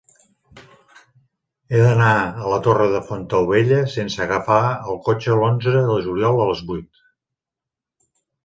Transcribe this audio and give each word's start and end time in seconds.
He 1.75 1.81
d'anar 1.83 2.13
a 2.21 2.47
la 2.53 2.57
Torre 2.69 2.87
de 2.95 3.03
Fontaubella 3.09 3.83
sense 3.97 4.25
agafar 4.27 4.59
el 4.95 4.99
cotxe 5.11 5.39
l'onze 5.43 5.75
de 5.77 5.99
juliol 6.09 6.45
a 6.47 6.53
les 6.55 6.67
vuit. 6.73 7.07